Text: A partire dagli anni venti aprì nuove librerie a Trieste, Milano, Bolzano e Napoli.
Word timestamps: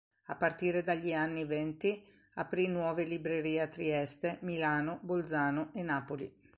A 0.29 0.35
partire 0.35 0.81
dagli 0.81 1.13
anni 1.13 1.45
venti 1.45 2.03
aprì 2.33 2.67
nuove 2.67 3.03
librerie 3.03 3.61
a 3.61 3.67
Trieste, 3.67 4.39
Milano, 4.41 4.97
Bolzano 5.03 5.69
e 5.75 5.83
Napoli. 5.83 6.35